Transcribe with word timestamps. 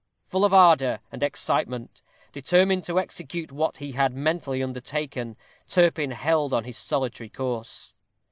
Full 0.29 0.43
of 0.45 0.51
ardor 0.51 0.99
and 1.11 1.21
excitement, 1.21 2.01
determined 2.31 2.83
to 2.85 2.99
execute 2.99 3.51
what 3.51 3.77
he 3.77 3.91
had 3.91 4.15
mentally 4.15 4.63
undertaken, 4.63 5.37
Turpin 5.69 6.09
held 6.09 6.55
on 6.55 6.63
his 6.63 6.79
solitary 6.79 7.29
course. 7.29 7.93